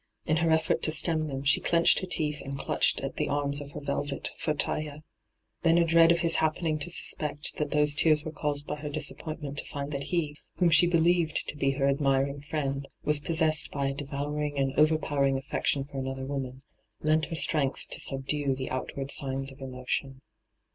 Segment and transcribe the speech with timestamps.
[0.25, 3.61] In her effort to stem them, she clenched her teeth and clutched at the arms
[3.61, 5.03] of her velvet &uteuil.
[5.61, 8.31] Then 14—3 212 ENTRAPPED a dread of his happeniog to suspeot that those tears were
[8.31, 12.41] caused by her disappointment to find that he, whom she believed to be her admiring
[12.41, 16.63] fi^end, was possessed by a devouring and overpowering affection for another woman,
[17.03, 20.21] lent her strength to subdue the outward signs of emotion.